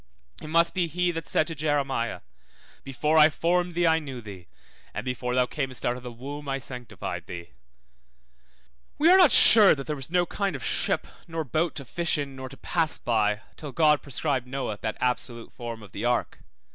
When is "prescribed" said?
14.01-14.47